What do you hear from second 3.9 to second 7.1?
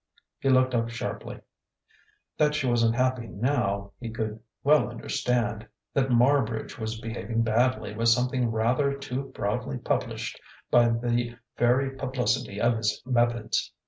he could well understand: that Marbridge was